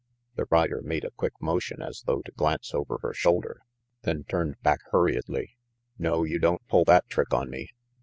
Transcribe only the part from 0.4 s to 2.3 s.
rider made a quick motion as though